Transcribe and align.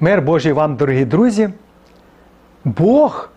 Мир 0.00 0.22
Божий 0.22 0.52
вам, 0.52 0.76
дорогі 0.76 1.04
друзі. 1.04 1.48
Бог 2.64 3.30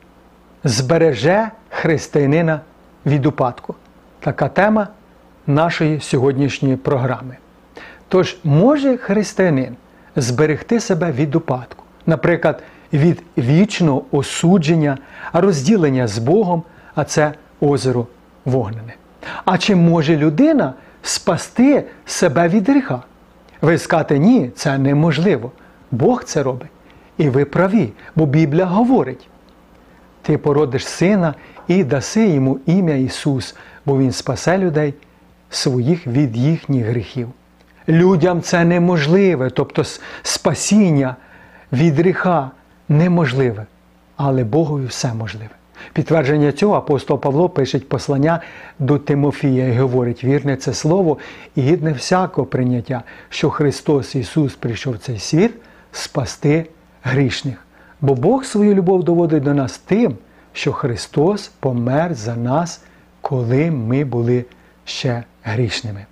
збереже 0.63 1.51
християнина 1.69 2.61
від 3.05 3.25
упадку. 3.25 3.75
Така 4.19 4.47
тема 4.47 4.87
нашої 5.47 5.99
сьогоднішньої 5.99 6.75
програми. 6.75 7.37
Тож, 8.07 8.37
може 8.43 8.97
християнин 8.97 9.75
зберегти 10.15 10.79
себе 10.79 11.11
від 11.11 11.35
упадку, 11.35 11.83
наприклад, 12.05 12.63
від 12.93 13.23
вічного 13.37 14.03
осудження, 14.11 14.97
розділення 15.33 16.07
з 16.07 16.17
Богом, 16.17 16.63
а 16.95 17.03
це 17.03 17.33
озеро 17.61 18.07
вогнене. 18.45 18.93
А 19.45 19.57
чи 19.57 19.75
може 19.75 20.17
людина 20.17 20.73
спасти 21.01 21.83
себе 22.05 22.47
від 22.47 22.69
гріха? 22.69 23.01
Ви 23.61 23.77
скажете, 23.77 24.19
ні, 24.19 24.51
це 24.55 24.77
неможливо. 24.77 25.51
Бог 25.91 26.23
це 26.23 26.43
робить. 26.43 26.69
І 27.17 27.29
ви 27.29 27.45
праві, 27.45 27.89
бо 28.15 28.25
Біблія 28.25 28.65
говорить: 28.65 29.27
ти 30.21 30.37
породиш 30.37 30.87
сина 30.87 31.33
і 31.67 31.83
даси 31.83 32.27
йому 32.27 32.59
ім'я 32.65 32.95
Ісус, 32.95 33.55
бо 33.85 33.97
Він 33.97 34.11
спасе 34.11 34.57
людей 34.57 34.93
своїх 35.49 36.07
від 36.07 36.37
їхніх 36.37 36.85
гріхів. 36.85 37.29
Людям 37.87 38.41
це 38.41 38.65
неможливе, 38.65 39.49
тобто 39.49 39.83
спасіння 40.23 41.15
від 41.73 41.95
гріха 41.95 42.51
неможливе, 42.89 43.65
але 44.15 44.43
Богові 44.43 44.85
все 44.85 45.13
можливе. 45.13 45.49
Підтвердження 45.93 46.51
цього 46.51 46.75
апостол 46.75 47.19
Павло 47.19 47.49
пише 47.49 47.79
послання 47.79 48.41
до 48.79 48.97
Тимофія 48.97 49.67
і 49.67 49.77
говорить: 49.77 50.23
вірне 50.23 50.55
це 50.55 50.73
слово 50.73 51.17
і 51.55 51.61
гідне 51.61 51.91
всякого 51.91 52.47
прийняття, 52.47 53.03
що 53.29 53.49
Христос 53.49 54.15
Ісус 54.15 54.55
прийшов 54.55 54.93
в 54.93 54.97
цей 54.97 55.19
світ 55.19 55.51
спасти 55.91 56.65
грішних. 57.03 57.65
Бо 58.01 58.15
Бог 58.15 58.45
свою 58.45 58.75
любов 58.75 59.03
доводить 59.03 59.43
до 59.43 59.53
нас 59.53 59.77
тим, 59.77 60.15
що 60.53 60.73
Христос 60.73 61.47
помер 61.59 62.13
за 62.13 62.35
нас, 62.35 62.81
коли 63.21 63.71
ми 63.71 64.03
були 64.03 64.45
ще 64.85 65.23
грішними. 65.43 66.05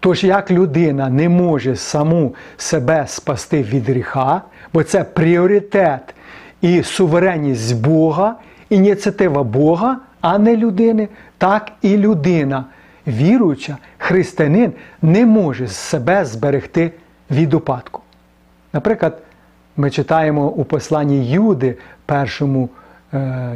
Тож, 0.00 0.24
як 0.24 0.50
людина 0.50 1.08
не 1.08 1.28
може 1.28 1.76
саму 1.76 2.34
себе 2.56 3.04
спасти 3.06 3.62
від 3.62 3.88
гріха, 3.88 4.42
бо 4.72 4.82
це 4.82 5.04
пріоритет 5.04 6.14
і 6.60 6.82
суверенність 6.82 7.80
Бога, 7.80 8.36
ініціатива 8.70 9.42
Бога, 9.42 9.98
а 10.20 10.38
не 10.38 10.56
людини, 10.56 11.08
так 11.38 11.72
і 11.82 11.96
людина, 11.96 12.64
віруюча, 13.06 13.76
християнин, 13.98 14.72
не 15.02 15.26
може 15.26 15.68
себе 15.68 16.24
зберегти 16.24 16.92
від 17.30 17.54
упадку. 17.54 18.02
Наприклад, 18.72 19.18
ми 19.76 19.90
читаємо 19.90 20.46
у 20.48 20.64
посланні 20.64 21.30
Юди, 21.30 21.76
першому 22.06 22.68
е, 23.14 23.52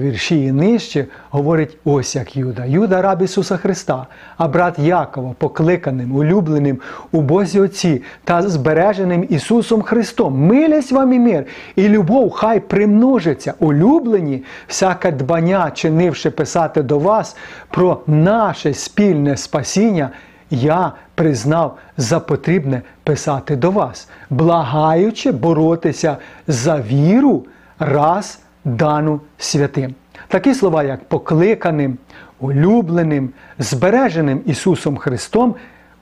вірші 0.00 0.44
і 0.44 0.52
нижче, 0.52 1.06
говорить 1.30 1.78
ось 1.84 2.16
як 2.16 2.36
Юда. 2.36 2.64
Юда 2.64 3.02
раб 3.02 3.22
Ісуса 3.22 3.56
Христа, 3.56 4.06
а 4.36 4.48
брат 4.48 4.78
Якова, 4.78 5.34
покликаним, 5.38 6.16
улюбленим 6.16 6.80
у 7.12 7.20
Бозі 7.20 7.60
Отці 7.60 8.02
та 8.24 8.42
збереженим 8.42 9.26
Ісусом 9.28 9.82
Христом. 9.82 10.46
Милість 10.46 10.92
вам 10.92 11.12
і 11.12 11.18
мир, 11.18 11.44
і 11.76 11.88
любов 11.88 12.30
хай 12.30 12.60
примножиться, 12.60 13.54
улюблені, 13.58 14.44
всяке 14.68 15.12
дбання, 15.12 15.70
чинивши 15.70 16.30
писати 16.30 16.82
до 16.82 16.98
вас 16.98 17.36
про 17.70 18.00
наше 18.06 18.74
спільне 18.74 19.36
спасіння 19.36 20.10
я 20.52 20.92
признав 21.14 21.78
за 21.96 22.20
потрібне 22.20 22.82
писати 23.04 23.56
до 23.56 23.70
вас, 23.70 24.08
благаючи 24.30 25.32
боротися 25.32 26.16
за 26.48 26.80
віру, 26.80 27.44
раз 27.78 28.38
дану 28.64 29.20
святим. 29.38 29.94
Такі 30.28 30.54
слова, 30.54 30.82
як 30.82 31.04
покликаним, 31.04 31.98
улюбленим, 32.40 33.30
збереженим 33.58 34.40
Ісусом 34.46 34.96
Христом, 34.96 35.54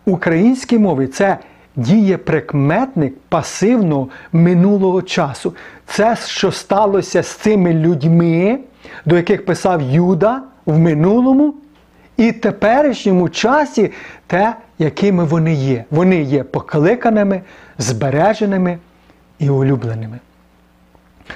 українській 0.05 0.79
мові 0.79 1.07
це 1.07 1.39
дієприкметник 1.77 3.15
пасивного 3.29 4.09
минулого 4.33 5.03
часу. 5.03 5.55
Це, 5.87 6.17
що 6.27 6.53
сталося 6.53 7.23
з 7.23 7.29
цими 7.29 7.75
людьми, 7.75 8.59
до 9.05 9.17
яких 9.17 9.47
писав 9.47 9.83
Юда 9.83 10.43
в 10.67 10.79
минулому 10.79 11.55
і 12.21 12.33
теперішньому 12.33 13.29
часі 13.29 13.93
те, 14.27 14.55
якими 14.79 15.25
вони 15.25 15.55
є. 15.55 15.85
Вони 15.91 16.23
є 16.23 16.45
покликаними, 16.45 17.41
збереженими 17.79 18.79
і 19.39 19.51
улюбленими. 19.51 20.19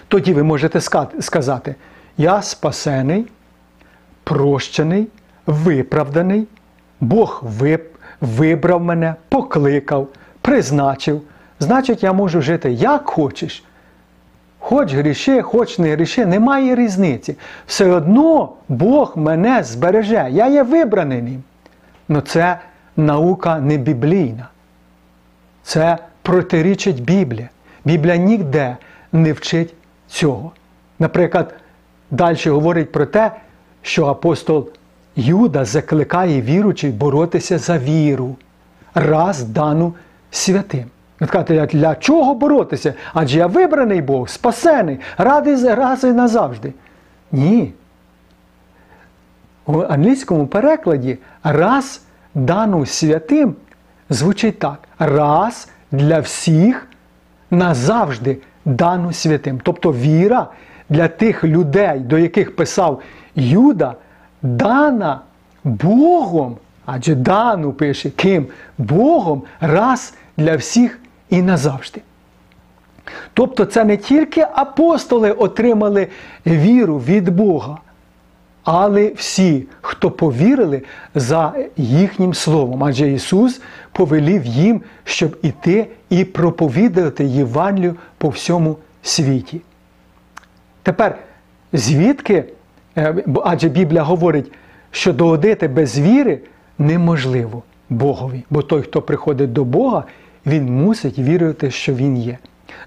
Тоді 0.09 0.33
ви 0.33 0.43
можете 0.43 0.81
сказати: 1.21 1.75
я 2.19 2.43
спасений, 2.43 3.27
прощений, 4.25 5.07
виправданий, 5.47 6.47
Бог 7.01 7.45
вибрав 8.21 8.85
мене, 8.85 9.15
покликав, 9.29 10.09
призначив. 10.41 11.23
Значить, 11.61 12.03
я 12.03 12.13
можу 12.13 12.43
жити 12.43 12.73
як 12.73 13.09
хочеш. 13.09 13.65
Хоч 14.67 14.95
гріши, 14.95 15.43
хоч 15.43 15.79
не 15.79 15.93
гріши, 15.93 16.27
немає 16.27 16.75
різниці. 16.75 17.37
Все 17.67 17.91
одно 17.91 18.53
Бог 18.69 19.13
мене 19.17 19.63
збереже. 19.63 20.29
Я 20.31 20.49
є 20.49 20.63
вибраний 20.63 21.23
ним. 21.23 21.43
Но 22.09 22.21
це 22.21 22.59
наука 22.97 23.61
не 23.61 23.77
біблійна. 23.77 24.49
Це 25.63 25.99
протирічить 26.23 27.03
Біблія. 27.03 27.49
Біблія 27.85 28.17
ніде 28.17 28.77
не 29.13 29.33
вчить 29.33 29.75
цього. 30.09 30.53
Наприклад, 30.99 31.55
далі 32.11 32.37
говорить 32.47 32.93
про 32.93 33.07
те, 33.07 33.33
що 33.83 34.07
апостол 34.07 34.69
Юда 35.17 35.65
закликає 35.65 36.43
віручих 36.43 36.95
боротися 36.95 37.59
за 37.59 37.79
віру, 37.79 38.37
раз 38.95 39.43
дану 39.43 39.95
святим. 40.31 40.85
Сказати, 41.27 41.69
для 41.73 41.95
чого 41.95 42.35
боротися? 42.35 42.95
Адже 43.15 43.39
я 43.39 43.47
вибраний 43.47 44.03
Бог, 44.03 44.29
спасений, 44.29 45.01
радий 45.19 45.75
раз 45.75 46.05
і 46.05 46.13
назавжди. 46.13 46.73
Ні. 47.33 47.73
У 49.67 49.81
англійському 49.81 50.47
перекладі 50.47 51.19
раз 51.43 52.03
дану 52.35 52.87
святим 52.87 53.55
звучить 54.11 54.59
так: 54.59 54.79
раз 54.99 55.69
для 55.93 56.21
всіх 56.21 56.87
назавжди 57.51 58.39
дану 58.65 59.13
святим. 59.13 59.61
Тобто 59.63 59.93
віра 59.93 60.47
для 60.89 61.09
тих 61.09 61.45
людей, 61.45 61.99
до 61.99 62.19
яких 62.19 62.57
писав 62.57 63.01
Юда, 63.35 63.95
дана 64.43 65.21
Богом, 65.65 66.57
адже 66.87 67.15
дану 67.15 67.73
пише 67.73 68.11
ким? 68.11 68.47
Богом 68.79 69.43
раз 69.61 70.15
для 70.37 70.57
всіх 70.57 71.01
і 71.35 71.43
назавжди. 71.43 72.01
Тобто 73.35 73.65
це 73.65 73.85
не 73.85 73.97
тільки 73.97 74.47
апостоли 74.55 75.33
отримали 75.33 76.09
віру 76.47 76.99
від 76.99 77.29
Бога, 77.29 77.79
але 78.65 79.13
всі, 79.17 79.67
хто 79.81 80.11
повірили 80.11 80.83
за 81.15 81.53
їхнім 81.77 82.35
словом. 82.35 82.85
Адже 82.85 83.13
Ісус 83.13 83.61
повелів 83.93 84.45
їм, 84.47 84.83
щоб 85.05 85.37
іти 85.43 85.87
і 86.11 86.25
проповідати 86.25 87.25
Євангелію 87.25 87.97
по 88.19 88.29
всьому 88.29 88.77
світі. 89.03 89.61
Тепер, 90.83 91.19
звідки, 91.73 92.45
е, 92.97 93.15
адже 93.45 93.69
Біблія 93.69 94.03
говорить, 94.03 94.53
що 94.91 95.13
догодити 95.13 95.69
без 95.69 95.99
віри 95.99 96.41
неможливо 96.79 97.63
Богові, 97.91 98.45
бо 98.51 98.63
той, 98.63 98.83
хто 98.83 99.03
приходить 99.03 99.53
до 99.53 99.65
Бога, 99.65 100.05
він 100.47 100.83
мусить 100.83 101.19
вірити, 101.19 101.71
що 101.71 101.95
він 101.95 102.17
є. 102.17 102.39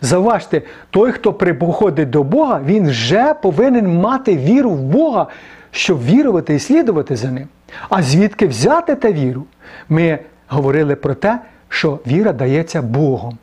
Заважте, 0.02 0.62
той, 0.90 1.12
хто 1.12 1.34
приходить 1.34 2.10
до 2.10 2.24
Бога, 2.24 2.62
він 2.66 2.90
вже 2.90 3.34
повинен 3.34 4.00
мати 4.00 4.38
віру 4.38 4.70
в 4.70 4.82
Бога, 4.82 5.28
щоб 5.72 6.04
вірувати 6.06 6.56
і 6.56 6.60
слідувати 6.60 7.16
за 7.16 7.32
ним. 7.32 7.48
А 7.90 8.02
звідки 8.02 8.48
взяти 8.48 8.96
та 8.96 9.12
віру? 9.12 9.44
Ми 9.90 10.20
говорили 10.48 10.96
про 10.96 11.16
те, 11.16 11.40
що 11.70 12.00
віра 12.08 12.34
дається 12.34 12.82
Богом. 12.82 13.38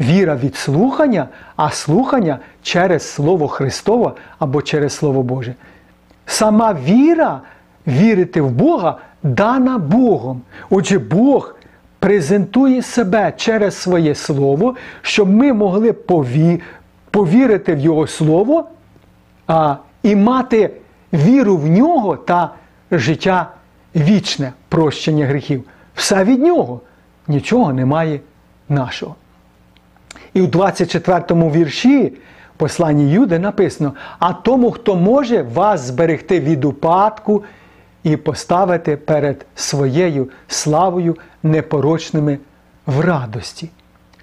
Віра 0.00 0.36
від 0.36 0.56
слухання, 0.56 1.28
а 1.56 1.70
слухання 1.70 2.38
через 2.62 3.10
Слово 3.10 3.48
Христове 3.48 4.12
або 4.38 4.62
через 4.62 4.92
Слово 4.92 5.22
Боже. 5.22 5.54
Сама 6.26 6.76
віра 6.84 7.40
вірити 7.86 8.40
в 8.40 8.50
Бога 8.50 8.98
дана 9.22 9.78
Богом. 9.78 10.42
Отже, 10.70 10.98
Бог 10.98 11.54
презентує 12.02 12.82
себе 12.82 13.32
через 13.36 13.76
своє 13.76 14.14
Слово, 14.14 14.76
щоб 15.02 15.30
ми 15.30 15.52
могли 15.52 15.92
пові... 15.92 16.60
повірити 17.10 17.74
в 17.74 17.78
Його 17.78 18.06
Слово 18.06 18.64
а, 19.46 19.76
і 20.02 20.16
мати 20.16 20.70
віру 21.12 21.56
в 21.56 21.68
нього 21.68 22.16
та 22.16 22.50
життя 22.90 23.50
вічне, 23.96 24.52
прощення 24.68 25.26
гріхів. 25.26 25.64
Все 25.94 26.24
від 26.24 26.42
нього, 26.42 26.80
нічого 27.28 27.72
немає 27.72 28.20
нашого. 28.68 29.14
І 30.34 30.42
у 30.42 30.46
24 30.46 31.24
вірші 31.30 32.12
посланні 32.56 33.10
Юди 33.10 33.38
написано: 33.38 33.92
а 34.18 34.32
тому, 34.32 34.70
хто 34.70 34.96
може 34.96 35.42
вас 35.42 35.80
зберегти 35.80 36.40
від 36.40 36.64
упадку 36.64 37.44
і 38.02 38.16
поставити 38.16 38.96
перед 38.96 39.46
своєю 39.54 40.28
славою 40.48 41.16
непорочними 41.42 42.38
в 42.86 43.00
радості. 43.00 43.70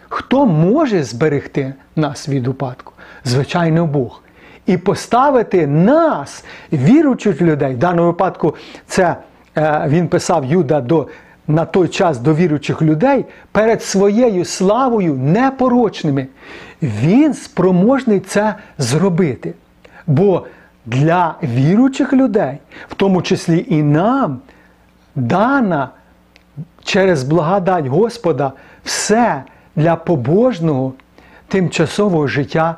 Хто 0.10 0.46
може 0.46 1.04
зберегти 1.04 1.74
нас 1.96 2.30
від 2.30 2.48
упадку? 2.48 2.94
Звичайно, 3.26 3.86
Бог. 3.86 4.22
І 4.66 4.78
поставити 4.78 5.68
нас, 5.68 6.46
віруючих 6.74 7.42
людей, 7.42 7.74
в 7.74 7.78
даному 7.78 8.08
випадку, 8.08 8.56
це 8.88 9.16
е, 9.58 9.86
він 9.88 10.08
писав 10.08 10.46
Юда 10.46 10.82
до 10.82 11.08
на 11.48 11.66
той 11.66 11.88
час 11.88 12.18
до 12.18 12.34
віруючих 12.34 12.82
людей 12.82 13.26
перед 13.52 13.84
своєю 13.84 14.46
славою 14.46 15.14
непорочними. 15.14 16.28
Він 16.82 17.34
спроможний 17.34 18.20
це 18.20 18.56
зробити. 18.78 19.54
Бо 20.08 20.46
для 20.86 21.36
віруючих 21.44 22.14
людей, 22.14 22.58
в 22.90 22.96
тому 22.96 23.22
числі 23.22 23.66
і 23.70 23.84
нам, 23.84 24.40
дана 25.16 25.90
через 26.84 27.24
благодать 27.24 27.88
Господа 27.88 28.52
все 28.84 29.44
для 29.76 29.96
побожного 29.96 30.94
тимчасового 31.48 32.28
життя 32.28 32.76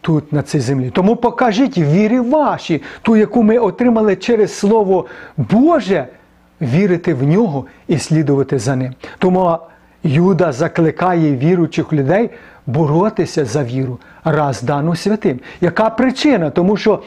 тут, 0.00 0.32
на 0.32 0.42
цій 0.42 0.60
землі. 0.60 0.90
Тому 0.90 1.16
покажіть 1.16 1.78
вірі 1.78 2.20
ваші, 2.20 2.82
ту, 3.02 3.16
яку 3.16 3.42
ми 3.42 3.58
отримали 3.58 4.16
через 4.16 4.58
Слово 4.58 5.06
Боже, 5.36 6.06
вірити 6.60 7.14
в 7.14 7.22
нього 7.22 7.66
і 7.88 7.98
слідувати 7.98 8.58
за 8.58 8.76
ним. 8.76 8.92
Тому 9.18 9.58
Юда 10.02 10.52
закликає 10.52 11.36
віруючих 11.36 11.92
людей 11.92 12.30
боротися 12.66 13.44
за 13.44 13.64
віру 13.64 13.98
раз 14.24 14.62
дану 14.62 14.96
святим. 14.96 15.40
Яка 15.60 15.90
причина? 15.90 16.50
Тому 16.50 16.76
що 16.76 17.02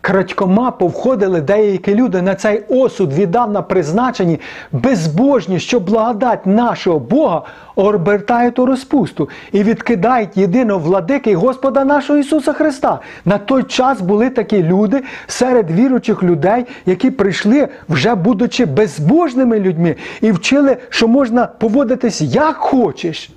крадькома 0.00 0.70
повходили 0.70 1.40
деякі 1.40 1.94
люди 1.94 2.22
на 2.22 2.34
цей 2.34 2.62
осуд 2.68 3.12
віддавна 3.12 3.62
призначені, 3.62 4.40
безбожні, 4.72 5.60
що 5.60 5.80
благодать 5.80 6.46
нашого 6.46 6.98
Бога 6.98 7.42
обертають 7.74 8.58
у 8.58 8.66
розпусту 8.66 9.28
і 9.52 9.62
відкидають 9.62 10.36
єдиного 10.36 10.80
владики 10.80 11.36
Господа 11.36 11.84
нашого 11.84 12.18
Ісуса 12.18 12.52
Христа. 12.52 13.00
На 13.24 13.38
той 13.38 13.62
час 13.62 14.00
були 14.00 14.30
такі 14.30 14.62
люди 14.62 15.02
серед 15.26 15.70
віруючих 15.70 16.22
людей, 16.22 16.66
які 16.86 17.10
прийшли, 17.10 17.68
вже 17.88 18.14
будучи 18.14 18.64
безбожними 18.66 19.60
людьми, 19.60 19.96
і 20.20 20.32
вчили, 20.32 20.76
що 20.88 21.08
можна 21.08 21.46
поводитись 21.46 22.20
як 22.20 22.56
хочеш. 22.56 23.30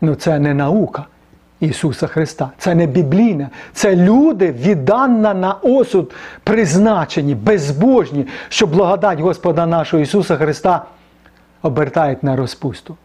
Ну 0.00 0.14
це 0.14 0.38
не 0.38 0.54
наука. 0.54 1.04
Ісуса 1.60 2.06
Христа. 2.06 2.50
Це 2.58 2.74
не 2.74 2.86
біблійне, 2.86 3.50
це 3.72 3.96
люди, 3.96 4.52
віддана 4.52 5.34
на 5.34 5.52
осуд, 5.52 6.12
призначені, 6.44 7.34
безбожні, 7.34 8.26
що 8.48 8.66
благодать 8.66 9.20
Господа 9.20 9.66
нашого 9.66 10.02
Ісуса 10.02 10.36
Христа 10.36 10.84
обертають 11.62 12.22
на 12.22 12.36
розпусту. 12.36 12.96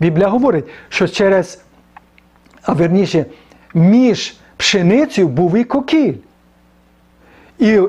Біблія 0.00 0.28
говорить, 0.28 0.64
що 0.88 1.08
через, 1.08 1.62
а 2.62 2.72
верніше, 2.72 3.26
між 3.74 4.36
пшеницею 4.56 5.28
був 5.28 5.56
і 5.56 5.64
кокіль. 5.64 6.14
І 7.58 7.80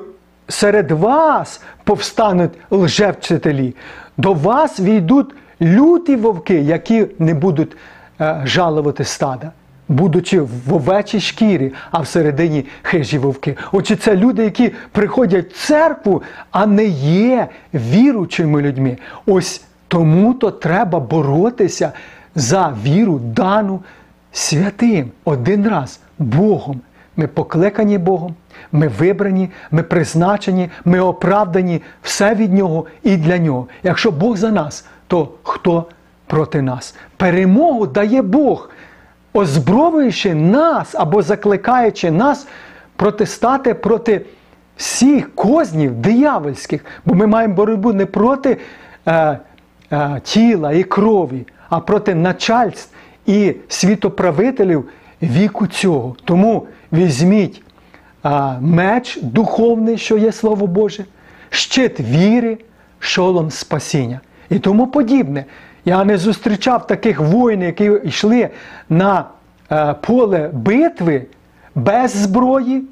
серед 0.48 0.92
вас 0.92 1.62
повстануть 1.84 2.52
лжевчителі, 2.72 3.75
до 4.18 4.34
вас 4.34 4.80
війдуть 4.80 5.36
люті 5.62 6.16
вовки, 6.16 6.56
які 6.56 7.07
не 7.19 7.34
будуть 7.34 7.78
е, 8.22 8.42
жалувати 8.45 9.04
стада 9.04 9.52
будучи 9.90 10.42
в 10.42 10.74
овечій 10.74 11.20
шкірі, 11.20 11.74
а 11.92 12.00
всередині 12.00 12.66
хижі 12.82 13.18
вовки. 13.18 13.58
Отже, 13.72 13.96
це 13.96 14.16
люди, 14.16 14.44
які 14.44 14.72
приходять 14.92 15.54
в 15.54 15.68
церкву, 15.68 16.24
а 16.52 16.66
не 16.66 16.86
є 16.86 17.48
віручими 17.74 18.62
людьми. 18.62 18.98
Ось 19.26 19.62
тому-то 19.88 20.52
треба 20.52 21.00
боротися 21.00 21.92
за 22.36 22.74
віру, 22.84 23.20
дану 23.20 23.80
святим 24.32 25.12
один 25.24 25.68
раз 25.68 26.00
Богом. 26.20 26.82
Ми 27.18 27.28
покликані 27.28 27.98
Богом, 27.98 28.36
ми 28.72 28.88
вибрані, 28.88 29.50
ми 29.72 29.84
призначені, 29.84 30.70
ми 30.86 31.00
оправдані 31.00 31.82
все 32.02 32.36
від 32.36 32.54
Нього 32.54 32.86
і 33.04 33.18
для 33.18 33.38
Нього. 33.38 33.68
Якщо 33.84 34.12
Бог 34.12 34.38
за 34.38 34.52
нас, 34.52 34.86
то 35.08 35.32
хто 35.44 35.86
проти 36.28 36.62
нас? 36.62 36.96
Перемогу 37.18 37.88
дає 37.88 38.22
Бог 38.22 38.70
озброюючи 39.34 40.34
нас 40.34 40.96
або 40.96 41.22
закликаючи 41.22 42.12
нас 42.12 42.48
протистати 42.96 43.74
проти 43.74 44.22
всіх 44.78 45.36
кознів 45.36 45.96
диявольських, 45.96 46.86
бо 47.06 47.16
ми 47.16 47.28
маємо 47.28 47.54
боротьбу 47.54 47.94
не 47.94 48.06
проти 48.06 48.58
е, 49.06 49.40
е, 49.92 50.22
тіла 50.24 50.72
і 50.72 50.84
крові, 50.84 51.48
а 51.70 51.80
проти 51.80 52.16
начальств 52.16 52.94
і 53.26 53.56
світоправителів 53.68 54.90
віку 55.22 55.68
цього. 55.68 56.16
Тому 56.26 56.68
візьміть 56.94 57.62
е, 58.26 58.30
меч 58.62 59.20
духовний, 59.22 59.98
що 59.98 60.18
є 60.18 60.31
Слово 60.31 60.68
Боже, 60.68 61.06
щит 61.50 62.00
віри, 62.00 62.58
шолом 63.00 63.52
спасіння 63.52 64.20
і 64.50 64.60
тому 64.60 64.88
подібне. 64.88 65.46
Я 65.90 66.04
не 66.06 66.18
зустрічав 66.18 66.88
таких 66.88 67.20
воїнів, 67.20 67.66
які 67.66 67.92
йшли 68.04 68.50
на 68.90 69.26
е, 69.72 69.96
поле 70.02 70.50
битви 70.54 71.26
без 71.76 72.16
зброї 72.16 72.84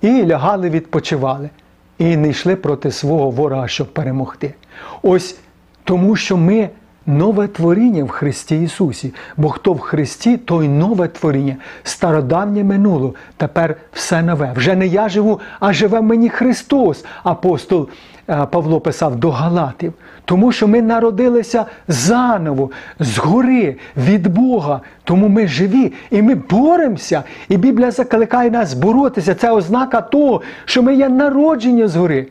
і 0.00 0.26
лягали, 0.26 0.70
відпочивали. 0.70 1.50
І 1.98 2.16
не 2.16 2.28
йшли 2.28 2.56
проти 2.56 2.90
свого 2.90 3.30
ворога, 3.30 3.68
щоб 3.68 3.92
перемогти. 3.92 4.54
Ось 5.02 5.38
тому, 5.84 6.16
що 6.16 6.36
ми 6.36 6.68
нове 7.10 7.48
творіння 7.48 8.04
в 8.04 8.08
Христі 8.08 8.62
Ісусі. 8.62 9.14
Бо 9.36 9.48
хто 9.48 9.72
в 9.72 9.78
Христі, 9.78 10.36
той 10.36 10.68
нове 10.68 11.08
творіння, 11.08 11.56
стародавнє 11.82 12.64
минуло, 12.64 13.14
тепер 13.36 13.76
все 13.92 14.22
нове. 14.22 14.52
Вже 14.56 14.74
не 14.74 14.86
я 14.86 15.08
живу, 15.08 15.40
а 15.60 15.72
живе 15.72 16.00
мені 16.00 16.28
Христос, 16.28 17.04
апостол 17.22 17.88
е, 18.28 18.46
Павло 18.50 18.80
писав 18.80 19.16
до 19.16 19.30
Галатів. 19.30 19.92
Тому 20.24 20.52
що 20.52 20.68
ми 20.68 20.82
народилися 20.82 21.66
заново, 21.88 22.70
згори, 22.98 23.76
від 23.96 24.26
Бога. 24.26 24.80
Тому 25.04 25.28
ми 25.28 25.48
живі 25.48 25.92
і 26.10 26.22
ми 26.22 26.34
боремося. 26.34 27.22
І 27.48 27.56
Біблія 27.56 27.90
закликає 27.90 28.50
нас 28.50 28.74
боротися. 28.74 29.34
Це 29.34 29.50
ознака 29.50 30.00
того, 30.00 30.42
що 30.64 30.82
ми 30.82 30.94
є 30.94 31.08
народження 31.08 31.88
згори. 31.88 32.26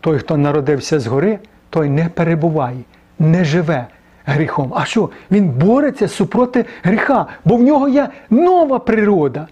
Той, 0.00 0.18
хто 0.18 0.36
народився 0.36 1.00
згори, 1.00 1.38
той 1.70 1.90
не 1.90 2.08
перебуває 2.08 2.78
не 3.20 3.44
живе 3.44 3.86
гріхом. 4.26 4.72
А 4.76 4.84
що? 4.84 5.10
Він 5.30 5.48
бореться 5.48 6.08
супроти 6.08 6.64
гріха, 6.82 7.26
бо 7.44 7.56
в 7.56 7.62
нього 7.62 7.88
є 7.88 8.08
нова 8.30 8.78
природа. 8.78 9.46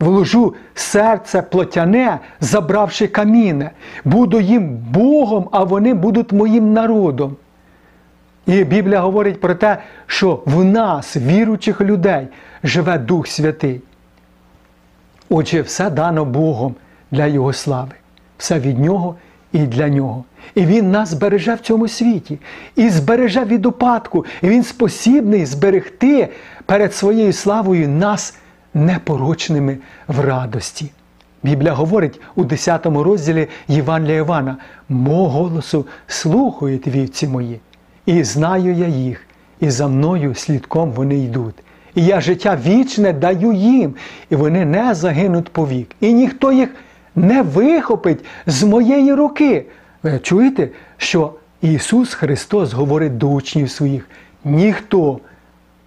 Вложу 0.00 0.54
серце 0.74 1.42
плотяне, 1.42 2.18
забравши 2.40 3.06
каміне. 3.06 3.70
Буду 4.04 4.40
їм 4.40 4.68
Богом, 4.76 5.48
а 5.52 5.64
вони 5.64 5.94
будуть 5.94 6.32
моїм 6.32 6.72
народом. 6.72 7.36
І 8.46 8.64
Біблія 8.64 9.00
говорить 9.00 9.40
про 9.40 9.54
те, 9.54 9.78
що 10.06 10.42
в 10.46 10.64
нас, 10.64 11.16
віруючих 11.16 11.80
людей, 11.80 12.28
живе 12.64 12.98
Дух 12.98 13.26
Святий. 13.26 13.80
Отже, 15.28 15.62
все 15.62 15.90
дано 15.90 16.24
Богом 16.24 16.74
для 17.10 17.26
Його 17.26 17.52
слави, 17.52 17.92
все 18.38 18.58
від 18.58 18.78
Нього 18.78 19.16
і 19.52 19.58
для 19.58 19.88
нього. 19.88 20.24
І 20.54 20.66
Він 20.66 20.90
нас 20.90 21.08
збереже 21.08 21.54
в 21.54 21.60
цьому 21.60 21.88
світі, 21.88 22.38
і 22.76 22.88
збереже 22.88 23.44
від 23.44 23.66
упадку. 23.66 24.24
І 24.42 24.48
Він 24.48 24.62
спосібний 24.62 25.46
зберегти 25.46 26.28
перед 26.66 26.94
своєю 26.94 27.32
славою 27.32 27.88
нас 27.88 28.36
непорочними 28.74 29.78
в 30.08 30.20
радості. 30.20 30.90
Біблія 31.42 31.72
говорить 31.72 32.20
у 32.34 32.44
10 32.44 32.86
розділі 32.86 33.48
Євангелія 33.68 34.16
Івана: 34.18 34.56
Мо 34.88 35.28
голосу 35.28 35.86
слухають 36.06 36.86
вівці 36.86 37.28
мої, 37.28 37.60
і 38.06 38.24
знаю 38.24 38.74
я 38.74 38.86
їх, 38.86 39.26
і 39.60 39.70
за 39.70 39.88
мною 39.88 40.34
слідком 40.34 40.92
вони 40.92 41.18
йдуть. 41.18 41.54
І 41.94 42.04
я 42.04 42.20
життя 42.20 42.58
вічне 42.66 43.12
даю 43.12 43.52
їм, 43.52 43.94
і 44.30 44.36
вони 44.36 44.64
не 44.64 44.94
загинуть 44.94 45.48
повік. 45.48 45.90
І 46.00 46.12
ніхто 46.12 46.52
їх 46.52 46.68
не 47.16 47.42
вихопить 47.42 48.24
з 48.46 48.62
моєї 48.62 49.14
руки. 49.14 49.66
Ви 50.02 50.18
чуєте, 50.18 50.68
що 50.96 51.32
Ісус 51.62 52.14
Христос 52.14 52.72
говорить 52.72 53.18
до 53.18 53.28
учнів 53.28 53.70
своїх: 53.70 54.08
ніхто 54.44 55.18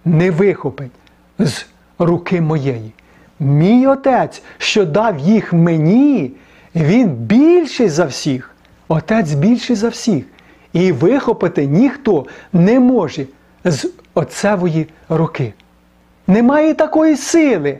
не 0.04 0.30
вихопить 0.30 0.92
з 1.38 1.66
руки 1.98 2.40
моєї. 2.40 2.92
Мій 3.40 3.86
Отець, 3.86 4.42
що 4.58 4.84
дав 4.84 5.18
їх 5.18 5.52
мені, 5.52 6.32
Він 6.74 7.08
більший 7.08 7.88
за 7.88 8.04
всіх. 8.04 8.50
Отець 8.88 9.32
більший 9.32 9.76
за 9.76 9.88
всіх. 9.88 10.24
І 10.72 10.92
вихопити 10.92 11.66
ніхто 11.66 12.26
не 12.52 12.80
може 12.80 13.26
з 13.64 13.90
Отцевої 14.14 14.86
руки. 15.08 15.52
Немає 16.26 16.74
такої 16.74 17.16
сили, 17.16 17.78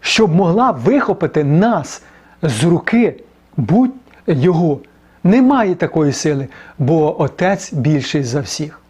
щоб 0.00 0.34
могла 0.34 0.70
вихопити 0.70 1.44
нас 1.44 2.02
з 2.42 2.64
руки 2.64 3.20
будь 3.56 3.94
Його. 4.26 4.80
Немає 5.24 5.74
такої 5.74 6.12
сили, 6.12 6.48
бо 6.78 7.22
Отець 7.22 7.72
більший 7.72 8.22
за 8.22 8.40
всіх. 8.40 8.80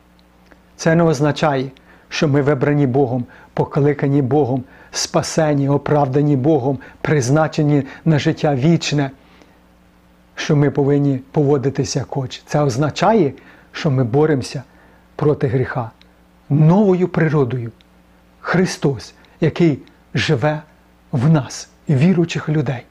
Це 0.76 0.94
не 0.94 1.02
означає, 1.02 1.70
що 2.08 2.28
ми 2.28 2.42
вибрані 2.42 2.86
Богом, 2.86 3.24
покликані 3.54 4.22
Богом, 4.22 4.64
спасені, 4.90 5.68
оправдані 5.68 6.36
Богом, 6.36 6.78
призначені 7.00 7.82
на 8.04 8.18
життя 8.18 8.54
вічне, 8.54 9.10
що 10.34 10.56
ми 10.56 10.70
повинні 10.70 11.20
поводитися 11.32 11.98
як 11.98 12.08
хоче. 12.08 12.42
Це 12.46 12.60
означає, 12.60 13.32
що 13.72 13.90
ми 13.90 14.04
боремося 14.04 14.62
проти 15.16 15.46
гріха 15.46 15.90
новою 16.50 17.08
природою. 17.08 17.72
Христос, 18.40 19.14
який 19.40 19.78
живе 20.14 20.62
в 21.12 21.30
нас, 21.30 21.68
віруючих 21.88 22.48
людей. 22.48 22.82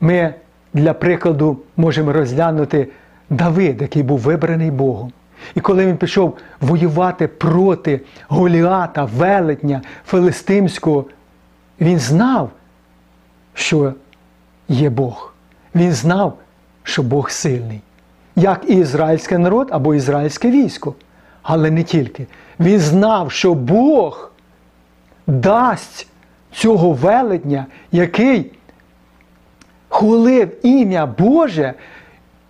Ми 0.00 0.34
для 0.74 0.92
прикладу 0.92 1.58
можемо 1.76 2.12
розглянути 2.12 2.88
Давид, 3.30 3.82
який 3.82 4.02
був 4.02 4.18
вибраний 4.18 4.70
Богом. 4.70 5.12
І 5.54 5.60
коли 5.60 5.86
він 5.86 5.96
пішов 5.96 6.36
воювати 6.60 7.28
проти 7.28 8.00
Голіата, 8.28 9.04
велетня 9.04 9.82
Филистимського, 10.06 11.04
він 11.80 11.98
знав, 11.98 12.50
що 13.54 13.94
є 14.68 14.90
Бог. 14.90 15.34
Він 15.74 15.92
знав, 15.92 16.38
що 16.82 17.02
Бог 17.02 17.30
сильний, 17.30 17.80
як 18.36 18.64
і 18.68 18.76
ізраїльський 18.76 19.38
народ 19.38 19.68
або 19.70 19.94
ізраїльське 19.94 20.50
військо. 20.50 20.94
Але 21.42 21.70
не 21.70 21.82
тільки. 21.82 22.26
Він 22.60 22.78
знав, 22.78 23.32
що 23.32 23.54
Бог 23.54 24.30
дасть 25.26 26.06
цього 26.52 26.92
велетня, 26.92 27.66
який 27.92 28.52
хвалив 29.88 30.66
ім'я 30.66 31.06
Боже 31.06 31.74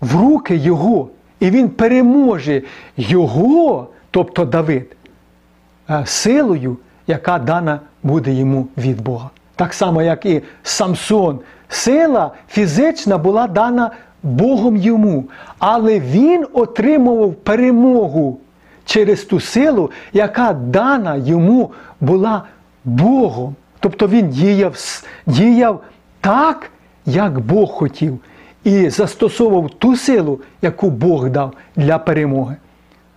в 0.01 0.17
руки 0.17 0.57
Його, 0.57 1.09
і 1.41 1.51
він 1.51 1.69
переможе 1.69 2.63
Його, 2.97 3.89
тобто 4.11 4.45
Давид, 4.45 4.97
е, 5.91 6.03
силою, 6.07 6.77
яка 7.07 7.39
дана 7.39 7.81
буде 8.03 8.33
йому 8.33 8.67
від 8.77 9.01
Бога. 9.01 9.31
Так 9.57 9.75
само, 9.75 10.03
як 10.03 10.27
і 10.27 10.43
Самсон. 10.63 11.41
Сила 11.69 12.31
фізична 12.49 13.19
була 13.19 13.47
дана 13.47 13.91
Богом 14.23 14.77
йому, 14.77 15.25
але 15.59 16.01
він 16.01 16.47
отримував 16.53 17.35
перемогу 17.35 18.39
через 18.85 19.25
ту 19.25 19.41
силу, 19.41 19.91
яка 20.13 20.53
дана 20.53 21.17
йому 21.17 21.71
була 22.01 22.43
Богом. 22.85 23.55
Тобто 23.81 24.09
він 24.09 24.29
діяв, 24.29 25.03
діяв 25.27 25.83
так, 26.21 26.71
як 27.09 27.41
Бог 27.41 27.71
хотів, 27.71 28.21
і 28.65 28.91
застосовував 28.91 29.71
ту 29.71 29.97
силу, 29.97 30.41
яку 30.63 30.91
Бог 30.91 31.31
дав 31.31 31.55
для 31.77 31.99
перемоги. 31.99 32.57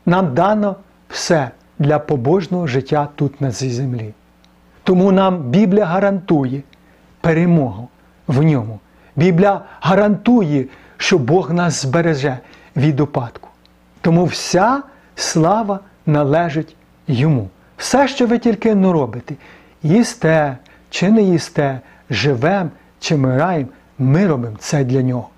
Нам 0.06 0.34
дано 0.34 0.76
все 1.10 1.52
для 1.80 2.00
побожного 2.00 2.68
життя 2.68 3.08
тут 3.16 3.42
на 3.42 3.52
цій 3.52 3.70
землі. 3.70 4.14
Тому 4.84 5.12
нам 5.12 5.38
Біблія 5.38 5.86
гарантує 5.86 6.62
перемогу 7.22 7.88
в 8.28 8.44
ньому. 8.44 8.80
Біблія 9.16 9.62
гарантує, 9.82 10.66
що 10.98 11.18
Бог 11.18 11.54
нас 11.54 11.82
збереже 11.82 12.38
від 12.76 13.00
упадку. 13.00 13.50
Тому 14.02 14.26
вся 14.26 14.84
слава 15.16 15.80
належить 16.06 16.76
йому. 17.08 17.50
Все, 17.78 18.08
що 18.08 18.28
ви 18.28 18.40
тільки 18.40 18.76
не 18.76 18.92
робите, 18.92 19.36
їсте 19.84 20.58
чи 20.90 21.12
не 21.12 21.22
їсте, 21.22 21.80
живем 22.10 22.72
чи 23.00 23.18
мираємо, 23.18 23.70
ми 24.02 24.28
робимо 24.28 24.56
це 24.60 24.84
для 24.84 25.02
нього. 25.02 25.30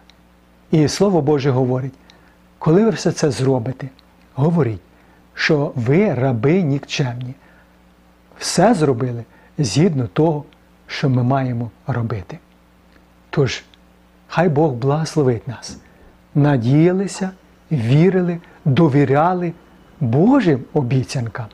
І 0.71 0.87
Слово 0.87 1.21
Боже 1.21 1.51
говорить, 1.51 1.93
коли 2.59 2.83
ви 2.83 2.89
все 2.89 3.11
це 3.11 3.31
зробите, 3.31 3.89
говоріть, 4.35 4.81
що 5.33 5.71
ви 5.75 6.13
раби 6.13 6.61
нікчемні. 6.61 7.33
Все 8.37 8.73
зробили 8.73 9.23
згідно 9.57 10.07
того, 10.07 10.45
що 10.87 11.09
ми 11.09 11.23
маємо 11.23 11.71
робити. 11.87 12.39
Тож, 13.29 13.63
хай 14.27 14.49
Бог 14.49 14.71
благословить 14.71 15.47
нас, 15.47 15.77
надіялися, 16.35 17.29
вірили, 17.71 18.37
довіряли 18.65 19.53
Божим 19.99 20.63
обіцянкам, 20.73 21.47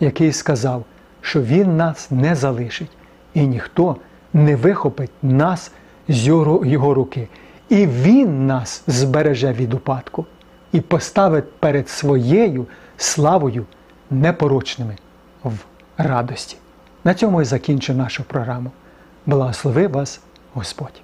який 0.00 0.32
сказав, 0.32 0.84
що 1.20 1.42
Він 1.42 1.76
нас 1.76 2.10
не 2.10 2.34
залишить, 2.34 2.90
і 3.34 3.46
ніхто 3.46 3.96
не 4.32 4.56
вихопить 4.56 5.10
нас 5.22 5.72
з 6.08 6.26
його, 6.26 6.94
руки. 6.94 7.28
І 7.68 7.86
Він 7.86 8.46
нас 8.46 8.82
збереже 8.86 9.52
від 9.52 9.74
упадку 9.74 10.26
і 10.72 10.80
поставить 10.80 11.52
перед 11.52 11.88
своєю 11.88 12.66
славою 12.96 13.66
непорочними 14.10 14.96
в 15.44 15.58
радості. 15.96 16.56
На 17.04 17.14
цьому 17.14 17.42
і 17.42 17.44
закінчу 17.44 17.94
нашу 17.94 18.24
програму. 18.24 18.70
Благослови 19.26 19.86
вас 19.86 20.20
Господь! 20.54 21.02